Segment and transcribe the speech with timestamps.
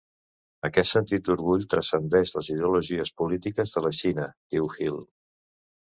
[0.69, 5.03] Aquest sentit d'orgull transcendeix les ideologies polítiques de la Xina, diu Hill.